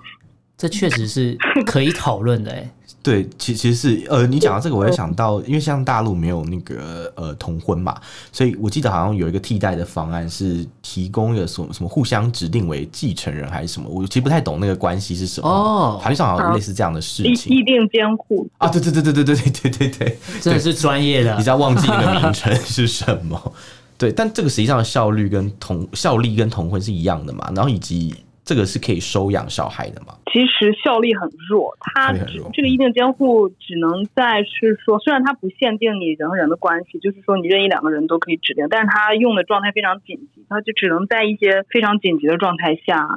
[0.57, 2.69] 这确实是可以讨论的哎。
[3.05, 7.95] 对，其其实是呃，你讲到这个，我也想到，因为像大陆没有那个呃同婚嘛，
[8.31, 15.47] 所以我记得好像有一个替代的方案是提供一个什么什么互相指定为继承人还是什么，我其实不太懂那个关系是什么。
[15.47, 23.53] 哦，法律上好像类似这样的事情，意定监护啊，对对对对对对对对对对， 真的是专业的，你知道忘记那个名称是什么？
[23.99, 28.15] 对，但这个实际上的效率跟同效力跟同婚是一样的嘛，然后以及。
[28.45, 30.13] 这个是可以收养小孩的吗？
[30.31, 32.13] 其实效力很弱，它
[32.53, 43.07] 这个意定监护只能在是说，虽然它不限定你人和人的关系，就是说你任意两个人都可以指定，但是它用的状态非常紧急，它就只能在一些非常紧急的状态下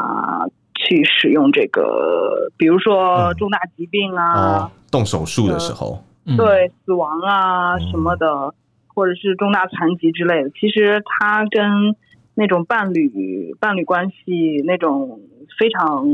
[0.74, 8.52] 去使用这个，比如说重大疾病啊，嗯哦、动手术的时候，呃、对死亡啊什么的，嗯、
[8.86, 11.94] 或者是重大残疾之类的，其实它跟。
[12.38, 15.20] 那种伴侣伴侣关系，那种
[15.58, 16.06] 非常，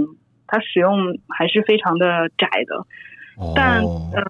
[0.46, 2.86] 它使用还是非常的窄的，
[3.36, 4.24] 哦、但呃，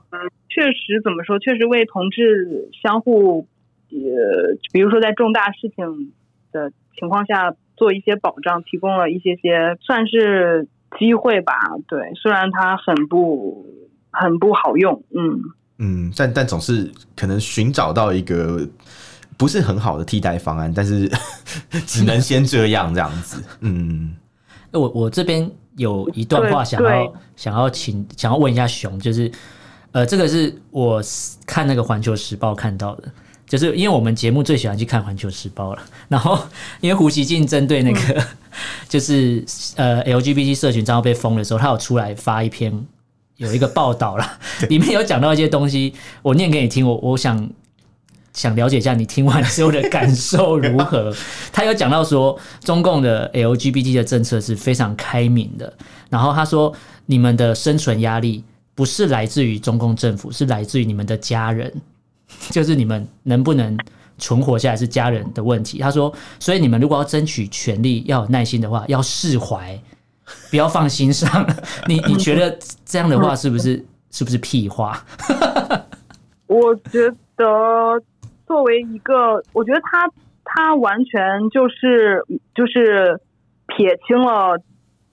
[0.48, 3.46] 确实怎么说，确实为同志相互，
[3.90, 6.12] 呃，比如说在重大事情
[6.50, 10.66] 的情况下做一些保障，提供了一些些算是
[10.98, 11.54] 机会吧。
[11.86, 13.64] 对，虽然它很不
[14.10, 15.38] 很不好用，嗯
[15.78, 18.68] 嗯，但但总是可能寻找到一个。
[19.36, 21.10] 不是很好的替代方案，但是
[21.86, 23.42] 只能先这样这样子。
[23.60, 24.14] 嗯，
[24.72, 29.30] 我我这边有一段话想要想要请想要问一下熊，就是
[29.92, 31.02] 呃，这个是我
[31.46, 33.10] 看那个《环球时报》看到的，
[33.46, 35.82] 就是因为我们节目最喜欢去看《环球时报》了。
[36.08, 36.38] 然后
[36.80, 38.26] 因为胡锡进针对那个、嗯、
[38.88, 39.44] 就是
[39.76, 42.86] 呃 LGBT 社群账号被封的时候，他有出来发一篇
[43.36, 44.38] 有一个报道了，
[44.70, 46.86] 里面有讲到一些东西，我念给你听。
[46.86, 47.50] 我我想。
[48.34, 51.14] 想了解一下你听完之后的感受如何？
[51.52, 55.72] 他有讲到说，中共的 LGBT 的政策是非常开明的。
[56.10, 56.74] 然后他说，
[57.06, 58.42] 你们的生存压力
[58.74, 61.72] 不是来自于中共政府，是来自于你们的家人，
[62.50, 63.78] 就是你们能不能
[64.18, 65.78] 存活下来是家人的问题。
[65.78, 69.80] 他说，所以你们如果要争取权利，要有耐心的话，要释怀，
[70.50, 71.46] 不要放心上。
[71.86, 75.04] 你 你觉得这样的话是不是是不是屁话？
[76.48, 78.02] 我觉得。
[78.46, 80.10] 作为一个，我觉得他
[80.44, 83.20] 他完全就是就是
[83.66, 84.58] 撇清了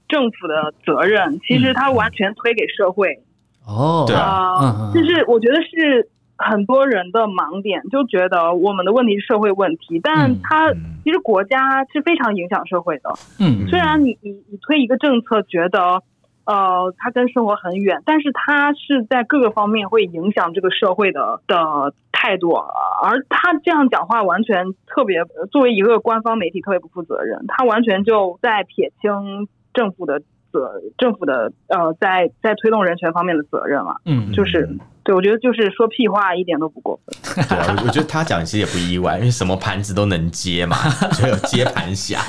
[0.07, 3.23] 政府的责任，其实他完全推给社会。
[3.65, 13.11] 哦，对啊，就是我觉得是很多人的盲点，就觉得我们的问题是社会问题，但他其实国家是非常影响社会的。
[13.39, 16.03] 嗯，虽然你你你推一个政策，觉得。
[16.45, 34.01] 呃，它跟生活很远，但是它是在各个方面会影响这个社会的的态度，而他这样讲话完全特别，作为一个官方媒体特别不负责任，他完全就在撇清政府的责，政府的呃，在在推动人权方面的责任了。
[34.05, 34.69] 嗯，就是
[35.03, 37.45] 对，我觉得就是说屁话一点都不过分。
[37.47, 40.75] 对啊，我觉得他讲其实也不意外，因为什么盘子都能接嘛，
[41.17, 42.19] 就有接盘侠。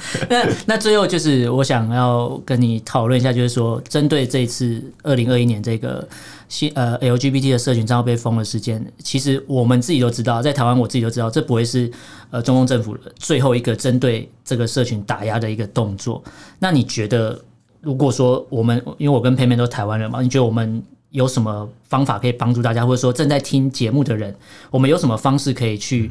[0.28, 6.06] 那那最后就是我想要跟你讨论一下，就是说针对这一次二零二一年这个
[6.48, 11.90] 新呃 LGBT 的社群账号被封的事件，其实我们自己都知道，在台湾我自己都知道，这不会是
[12.30, 16.22] 呃中共政府最后一个针对这个社群打压的一个动作。
[16.58, 17.38] 那你觉得，
[17.80, 24.34] 如果说我们因为我跟佩佩都是台湾人嘛，你觉得我们有什么方法可以帮助大家，或者说正在听节目的人，
[24.70, 26.10] 我们有什么方式可以去？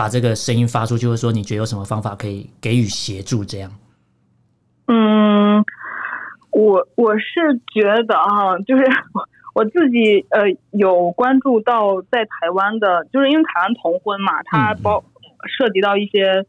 [0.00, 3.44] 把这个声音发出去，或者说你觉得有什么方法可以给予协助？
[3.44, 3.70] 这样，
[4.86, 5.62] 嗯，
[6.52, 8.82] 我我是觉得哈，就是
[9.52, 15.04] 我自己呃有关注到在台湾的，就是因为台湾同婚嘛，它包
[15.46, 16.46] 涉及到一些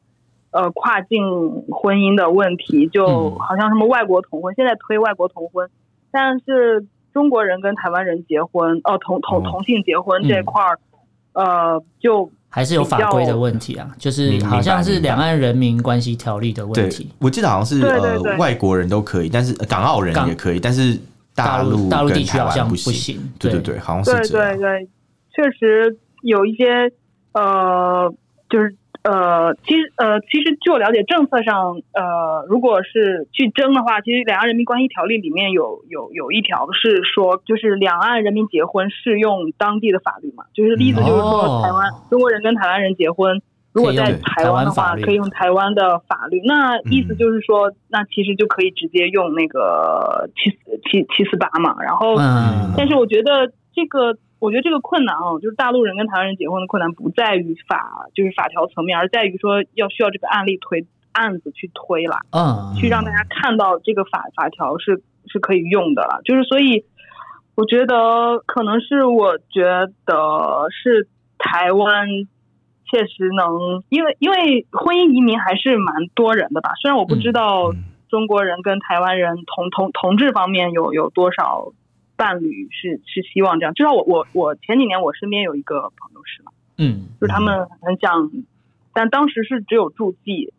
[0.52, 1.22] 呃跨境
[1.68, 5.70] 婚姻的问题，就好像什么外国同婚，现在推外国同婚，
[6.10, 10.80] 但是中国人跟台湾人结婚，哦、呃，同同同性结婚这块儿，
[11.34, 12.32] 呃，就。
[12.54, 17.10] 还是有法规的问题啊，就是好像是两岸人民关系条例的问题。
[17.18, 21.00] 我记得好像是呃外国人都可以，但是港澳人也可以，但是
[21.34, 23.20] 大陆大陆地区好像不行。
[23.40, 24.52] 对对对，好像是这样。
[24.52, 24.90] 对对对，
[25.34, 26.92] 确实有一些
[27.32, 28.14] 呃，
[28.50, 28.76] 就是。
[29.04, 43.42] 呃，其实呃，其实据我了解，政策上呃，如果是去争的话，其实《两岸人民关系条例》里面有有有一条是说，就是两岸人民结婚适用当地的法律嘛，就是例子就是说，台湾、哦、中国人跟台湾人结婚，
[43.74, 46.40] 如果在台湾的话，可以用台湾的法律。
[46.46, 50.52] 那意思就是说，那其实就可以直接用那个七
[50.92, 51.76] 七七四八嘛。
[51.82, 54.16] 然后，嗯、但是我觉得这个。
[54.42, 66.22] 我觉得这个困难啊，就是大陆人跟台湾人结婚的困难，不在于法，就是法条层面，而在于说要需要这个案例推案子去推了，嗯，去让大家看到这个法法条是是可以用的了。
[66.26, 66.84] 就是所以，
[67.54, 69.64] 我觉得可能是我觉
[70.06, 72.08] 得是台湾
[72.90, 76.72] 确实能，因为因为婚姻移民还是蛮多人的吧。
[76.82, 77.72] 虽然我不知道
[78.10, 81.74] 中国人跟台湾人同同同志方面有有多少
[82.22, 83.74] 伴侣是是希望这样。
[83.74, 88.30] 至少我我我前几年我身边有一个朋友是嘛，嗯，就是他们很想，
[88.94, 90.54] 但当时是只有住记。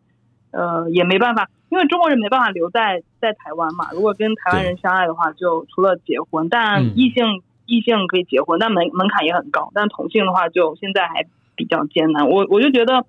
[0.51, 3.89] 呃，也没办法，因为中国人没办法留在在台湾嘛。
[3.93, 9.71] 如果跟台湾人相爱的话，就除了结婚，但异性、嗯、异性可以结婚，但门门槛也很高。
[9.73, 12.29] 但同性的话，就现在还比较艰难。
[12.29, 13.05] 我我就觉得。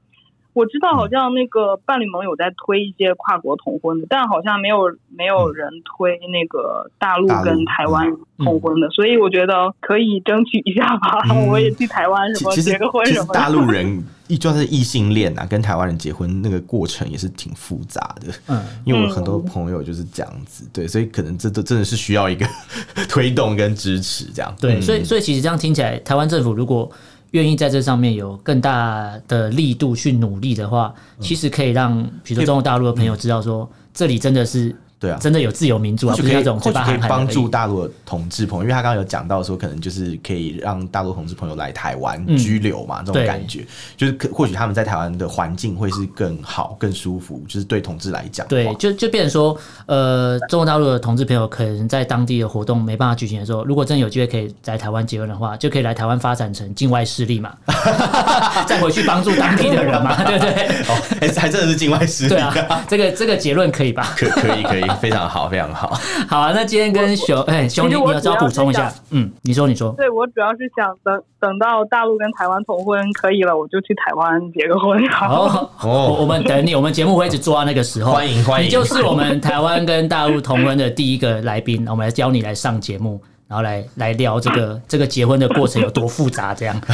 [0.55, 11.23] 我知道好像那个伴侣盟有在推一些跨国同婚的，但好像没有没有人推那个大陆跟台湾同婚的，所以我觉得可以争取一下吧。
[11.29, 13.35] 嗯、我也去台湾什么结个婚什么的。
[13.35, 18.33] 大陆 人一就是异性恋啊，跟台湾人结婚那个过程也是挺复杂的。
[18.47, 22.47] 嗯，因为我很多朋友就是这样子，对，所以可能这都真的是需要一个
[23.11, 24.55] 推动跟支持这样。
[24.61, 26.89] 对，所以所以其实这样听起来，台湾政府如果。
[27.35, 34.75] 愿意在这上面有更大的力度去努力的话，其实可以让，比如说中国大陆的朋友知道说，这里真的是。
[35.05, 43.67] 对啊，真的有自由民主啊，就可以或许可以帮助大陆的同志朋友，因为他刚刚有讲到说，可能就是可以让大陆同志朋友来台湾居留嘛，嗯、这种感觉，
[43.99, 57.53] 就是可或许他们在台湾的环境会是更好、更舒服，就是对同志来讲，对，就就变成说，呃，中国大陆的同志朋友可能在当地的活动没办法举行的时候，如果真的有机会可以在台湾结婚的话，就可以来台湾发展成境外势力嘛，
[58.67, 60.69] 再回去帮助当地的人嘛，对不对？
[60.89, 64.15] 哦，还还真的是境外势力，对啊，这个这个结论可以吧？
[64.17, 64.85] 可可以可以。
[64.95, 65.99] 非常好，非常好。
[66.29, 68.93] 好啊，那今天跟熊哎熊，你你要补充一下。
[69.11, 69.93] 嗯，你说你说。
[69.97, 75.07] 对，我主要是想等等到大陆跟台湾同婚可以了，我就去台湾结个婚。
[75.11, 78.13] 好，哦，我们等你，我们节目会一直做到那个时候。
[78.13, 86.81] 欢迎欢迎，你就是我们台湾跟大陆同婚的第一个来宾，我们来教你来上节目，然后来来聊这个 这个结婚的过程有多复杂，这样。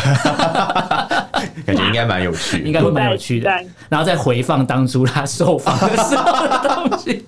[1.64, 3.50] 感觉应该蛮有趣，应该会蛮有趣的。
[3.88, 7.24] 然后再回放当初他受访的时候的东西，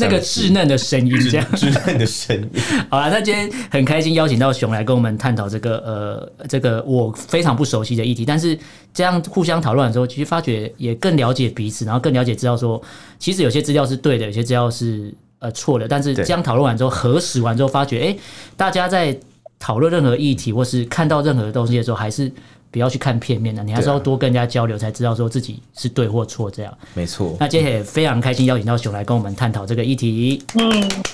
[0.00, 2.48] 那个稚嫩的声音，这样 稚嫩的声音。
[2.88, 8.58] 好了，那今天很开心邀请到熊来跟我们探讨这个呃这个我非常不熟悉的议题，但是
[8.94, 12.80] 这样互相讨论的时候，其实发觉也更了解彼此，然后更了解知道说，
[13.18, 15.12] 其实有些资料是对的，有些资料是
[15.42, 15.86] 呃错了。
[15.86, 18.18] 但是这样讨论完之后，核实完之后，发觉哎、欸，
[18.56, 19.14] 大家在
[19.58, 22.32] 讨论任何议题或是看到任何东西的时候，还是。
[22.72, 26.72] 不要去看片面的，你还是要多跟人家交流，才知道说自己是对或错这样。
[26.94, 27.36] 没错。
[27.38, 30.42] 那今天也非常开心邀请到熊来跟我们探讨这个议题。
[30.54, 30.70] 嗯，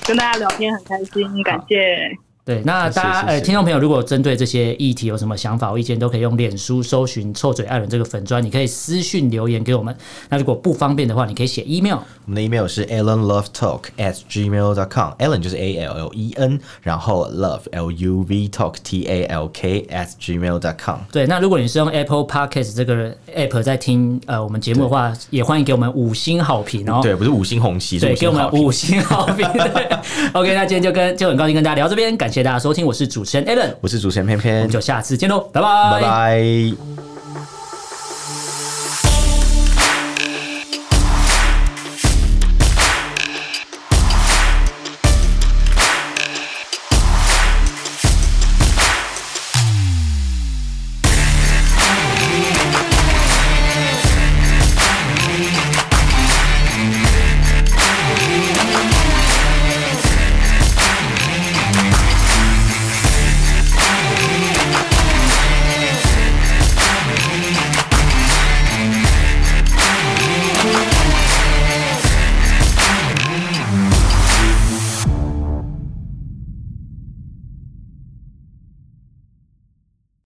[0.07, 2.28] 跟大家聊天很开心，感谢。
[2.49, 9.95] 对，那大家呃，听众朋友，如果针对这些议题有什么想法或意见，都可以用脸书搜寻“臭嘴艾伦”这个粉砖，你可以私讯留言给我们。
[10.31, 11.99] 那如果不方便的话，你可以写 email。
[12.25, 15.13] 我们的 email 是 allenlovetalk at gmail dot com。
[15.19, 19.87] Allen 就是 A L L E N，然后 love L U V talk T A L K
[19.91, 21.01] at gmail dot com。
[21.13, 27.01] 对，那如果你是用 Apple Podcast 这个 app 在听呃我们节目的话，也欢迎给我们五星好评哦。
[27.03, 29.47] 对，不是五星红旗，对，给我们五星好评。
[29.53, 29.99] 对，
[30.33, 37.08] OK，那今天就跟就很高兴跟大家聊这边，感谢大家收听，我是主持人 Allen，我是主持人偏偏，我们就下次见喽，拜拜，拜拜。